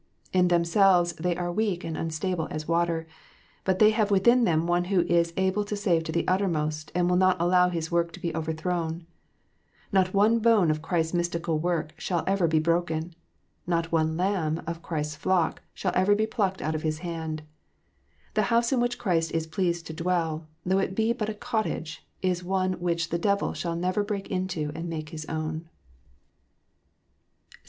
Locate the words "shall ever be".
11.99-12.57, 15.71-16.25